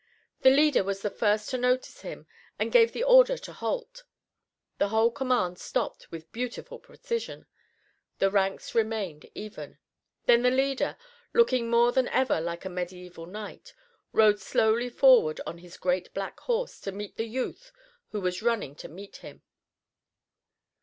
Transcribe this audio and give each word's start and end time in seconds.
The 0.41 0.49
leader 0.49 0.83
was 0.83 1.03
the 1.03 1.11
first 1.11 1.51
to 1.51 1.59
notice 1.59 2.01
him 2.01 2.25
and 2.57 2.71
gave 2.71 2.91
the 2.91 3.03
order 3.03 3.37
to 3.37 3.53
halt. 3.53 4.01
The 4.79 4.87
whole 4.89 5.11
command 5.11 5.59
stopped 5.59 6.09
with 6.09 6.31
beautiful 6.31 6.79
precision, 6.79 7.45
the 8.17 8.31
ranks 8.31 8.73
remaining 8.73 9.29
even. 9.35 9.77
Then 10.25 10.41
the 10.41 10.49
leader, 10.49 10.97
looking 11.35 11.69
more 11.69 11.91
than 11.91 12.07
ever 12.07 12.41
like 12.41 12.65
a 12.65 12.69
mediaeval 12.69 13.27
knight, 13.27 13.75
rode 14.11 14.39
slowly 14.39 14.89
forward 14.89 15.39
on 15.45 15.59
his 15.59 15.77
great 15.77 16.11
black 16.15 16.39
horse 16.39 16.79
to 16.79 16.91
meet 16.91 17.17
the 17.17 17.27
youth 17.27 17.71
who 18.09 18.21
was 18.21 18.41
running 18.41 18.73
to 18.77 18.87
meet 18.87 19.17
him. 19.17 19.43